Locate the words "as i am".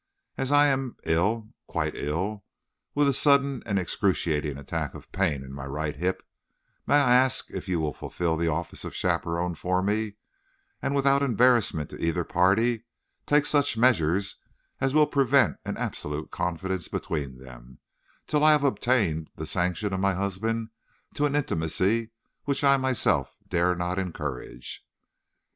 0.35-0.97